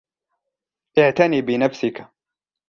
اعتنِ 0.97 1.41
بنفسك. 1.41 2.07